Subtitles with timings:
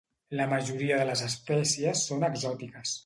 [0.37, 2.97] La majoria de les espècies són exòtiques.